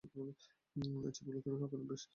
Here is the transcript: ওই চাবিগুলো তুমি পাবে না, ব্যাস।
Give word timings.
ওই 0.03 1.11
চাবিগুলো 1.15 1.39
তুমি 1.43 1.57
পাবে 1.61 1.75
না, 1.77 1.85
ব্যাস। 1.89 2.03